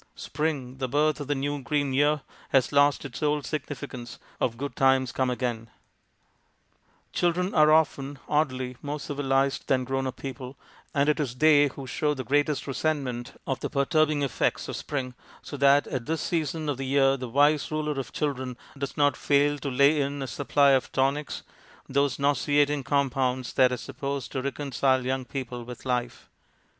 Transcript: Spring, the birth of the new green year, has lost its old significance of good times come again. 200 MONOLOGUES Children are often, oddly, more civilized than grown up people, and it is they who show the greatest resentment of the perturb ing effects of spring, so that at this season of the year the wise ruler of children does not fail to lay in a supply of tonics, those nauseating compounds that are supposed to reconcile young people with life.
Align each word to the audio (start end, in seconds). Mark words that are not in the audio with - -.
Spring, 0.15 0.77
the 0.77 0.87
birth 0.89 1.19
of 1.19 1.27
the 1.27 1.35
new 1.35 1.61
green 1.61 1.93
year, 1.93 2.21
has 2.49 2.71
lost 2.71 3.05
its 3.05 3.21
old 3.21 3.45
significance 3.45 4.17
of 4.39 4.57
good 4.57 4.75
times 4.75 5.11
come 5.11 5.29
again. 5.29 5.69
200 7.13 7.51
MONOLOGUES 7.51 7.53
Children 7.53 7.53
are 7.53 7.71
often, 7.71 8.17
oddly, 8.27 8.75
more 8.81 8.99
civilized 8.99 9.67
than 9.67 9.83
grown 9.83 10.07
up 10.07 10.15
people, 10.15 10.57
and 10.91 11.07
it 11.07 11.19
is 11.19 11.35
they 11.35 11.67
who 11.67 11.85
show 11.85 12.15
the 12.15 12.23
greatest 12.23 12.65
resentment 12.65 13.39
of 13.45 13.59
the 13.59 13.69
perturb 13.69 14.09
ing 14.09 14.23
effects 14.23 14.67
of 14.67 14.75
spring, 14.75 15.13
so 15.43 15.55
that 15.55 15.85
at 15.85 16.07
this 16.07 16.21
season 16.21 16.67
of 16.67 16.77
the 16.77 16.87
year 16.87 17.15
the 17.15 17.29
wise 17.29 17.69
ruler 17.69 17.99
of 17.99 18.11
children 18.11 18.57
does 18.75 18.97
not 18.97 19.15
fail 19.15 19.59
to 19.59 19.69
lay 19.69 20.01
in 20.01 20.23
a 20.23 20.27
supply 20.27 20.71
of 20.71 20.91
tonics, 20.91 21.43
those 21.87 22.17
nauseating 22.17 22.83
compounds 22.83 23.53
that 23.53 23.71
are 23.71 23.77
supposed 23.77 24.31
to 24.31 24.41
reconcile 24.41 25.05
young 25.05 25.25
people 25.25 25.63
with 25.63 25.85
life. 25.85 26.27